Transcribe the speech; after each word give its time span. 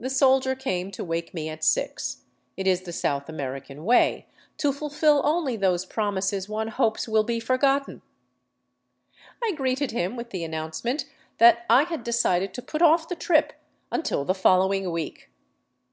The 0.00 0.10
soldier 0.10 0.56
came 0.56 0.90
to 0.90 1.04
wake 1.04 1.32
me 1.32 1.48
at 1.48 1.62
six— 1.62 2.22
it 2.56 2.66
is 2.66 2.80
the 2.80 2.92
South 2.92 3.28
American 3.28 3.84
way 3.84 4.26
to 4.56 4.72
fulfill 4.72 5.22
only 5.24 5.56
those 5.56 5.86
promises 5.86 6.48
one 6.48 6.66
hopes 6.66 7.06
will 7.06 7.22
be 7.22 7.38
forgotten. 7.38 8.02
I 9.44 9.52
greeted 9.52 9.92
him 9.92 10.16
with 10.16 10.30
the 10.30 10.42
announcement 10.42 11.04
that 11.38 11.66
I 11.70 11.84
had 11.84 12.02
decided 12.02 12.52
to 12.54 12.62
put 12.62 12.82
off 12.82 13.08
the 13.08 13.14
trip 13.14 13.52
until 13.92 14.24
the 14.24 14.34
following 14.34 14.90
week. 14.90 15.30